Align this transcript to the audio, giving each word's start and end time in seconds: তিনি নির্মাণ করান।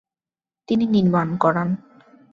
তিনি 0.67 0.85
নির্মাণ 0.87 1.27
করান। 1.37 1.69